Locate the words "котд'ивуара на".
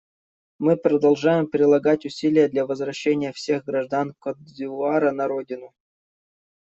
4.19-5.27